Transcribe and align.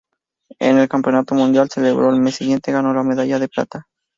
En 0.57 0.79
el 0.79 0.89
Campeonato 0.89 1.35
Mundial, 1.35 1.69
celebrado 1.69 2.09
al 2.11 2.19
mes 2.19 2.33
siguiente, 2.33 2.71
ganó 2.71 2.91
la 2.91 3.03
medalla 3.03 3.37
de 3.37 3.47
plata. 3.47 3.85